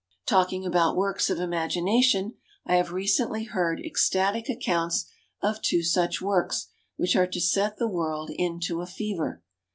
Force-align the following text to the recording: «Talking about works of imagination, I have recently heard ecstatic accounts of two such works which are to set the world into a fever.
«Talking 0.25 0.65
about 0.65 0.95
works 0.95 1.29
of 1.29 1.37
imagination, 1.39 2.33
I 2.65 2.77
have 2.77 2.91
recently 2.91 3.43
heard 3.43 3.79
ecstatic 3.79 4.49
accounts 4.49 5.05
of 5.43 5.61
two 5.61 5.83
such 5.83 6.19
works 6.19 6.69
which 6.95 7.15
are 7.15 7.27
to 7.27 7.39
set 7.39 7.77
the 7.77 7.87
world 7.87 8.31
into 8.33 8.81
a 8.81 8.87
fever. 8.87 9.43